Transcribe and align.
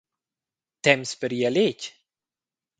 Temps 0.87 1.13
per 1.21 1.31
ir 1.39 1.43
a 1.51 1.53
letg? 1.55 1.89